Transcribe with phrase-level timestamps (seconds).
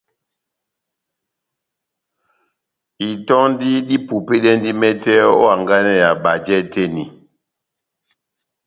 [3.09, 7.03] Itɔndi dipupedɛndi mɛtɛ ó hanganɛ ya bajɛ tɛ́h eni.